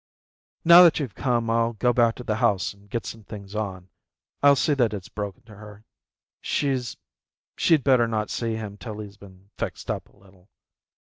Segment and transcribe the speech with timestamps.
[0.65, 3.89] "Now that you've come I'll go back to the house and get some things on.
[4.41, 5.85] I'll see that it's broken to her.
[6.41, 6.97] She'd
[7.83, 10.49] better not see him till he's been fixed up a little."